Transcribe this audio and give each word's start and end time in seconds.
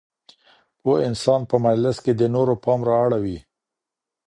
پوه 0.81 0.97
انسان 1.09 1.41
په 1.49 1.55
مجلس 1.65 1.97
کي 2.03 2.11
د 2.15 2.21
نورو 2.35 2.53
پام 2.63 2.79
رااړوي. 2.89 3.37